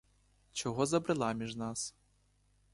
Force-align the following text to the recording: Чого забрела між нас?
Чого 0.51 0.85
забрела 0.85 1.31
між 1.33 1.55
нас? 1.55 1.95